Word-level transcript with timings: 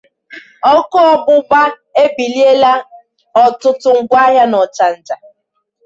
Ọkụ 0.75 0.97
Ọgbụgba 1.13 1.61
Ebibiela 2.03 2.71
Ọtụtụ 3.43 3.89
Ngwaahịa 4.01 4.45
n'Ọchanja 4.51 5.15